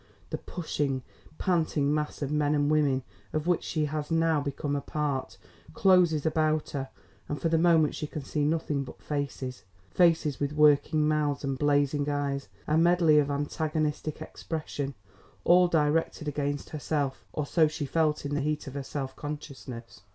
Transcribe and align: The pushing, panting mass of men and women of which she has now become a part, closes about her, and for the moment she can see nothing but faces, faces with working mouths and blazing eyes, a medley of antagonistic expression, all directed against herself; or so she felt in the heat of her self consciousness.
The 0.31 0.39
pushing, 0.39 1.03
panting 1.37 1.93
mass 1.93 2.23
of 2.23 2.31
men 2.31 2.55
and 2.55 2.71
women 2.71 3.03
of 3.33 3.45
which 3.45 3.61
she 3.63 3.85
has 3.85 4.09
now 4.09 4.41
become 4.41 4.75
a 4.75 4.81
part, 4.81 5.37
closes 5.75 6.25
about 6.25 6.71
her, 6.71 6.89
and 7.29 7.39
for 7.39 7.49
the 7.49 7.59
moment 7.59 7.93
she 7.93 8.07
can 8.07 8.23
see 8.23 8.43
nothing 8.43 8.83
but 8.83 8.99
faces, 8.99 9.63
faces 9.91 10.39
with 10.39 10.53
working 10.53 11.07
mouths 11.07 11.43
and 11.43 11.55
blazing 11.59 12.09
eyes, 12.09 12.47
a 12.65 12.79
medley 12.79 13.19
of 13.19 13.29
antagonistic 13.29 14.23
expression, 14.23 14.95
all 15.43 15.67
directed 15.67 16.27
against 16.27 16.71
herself; 16.71 17.23
or 17.31 17.45
so 17.45 17.67
she 17.67 17.85
felt 17.85 18.25
in 18.25 18.33
the 18.33 18.41
heat 18.41 18.65
of 18.65 18.73
her 18.73 18.81
self 18.81 19.15
consciousness. 19.15 20.01